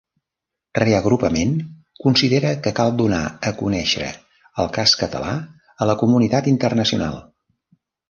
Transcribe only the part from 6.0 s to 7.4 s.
comunitat internacional.